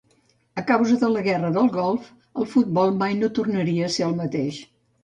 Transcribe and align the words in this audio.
A 0.61 0.63
causa 0.71 0.95
de 1.03 1.09
la 1.17 1.21
guerra 1.27 1.53
del 1.57 1.69
Golf, 1.75 2.09
el 2.45 2.49
futbol 2.55 2.99
mai 3.05 3.17
no 3.23 3.33
tornaria 3.41 3.89
a 3.93 3.97
ser 3.99 4.09
el 4.11 4.23
mateix. 4.25 4.65